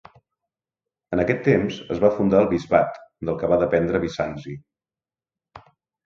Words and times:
En 1.17 1.21
aquest 1.23 1.41
temps 1.47 1.75
es 1.95 1.99
va 2.03 2.09
fundar 2.15 2.39
el 2.43 2.49
bisbat, 2.53 2.97
del 3.29 3.37
que 3.41 3.49
va 3.51 3.59
dependre 3.65 4.01
Bizanci. 4.05 4.55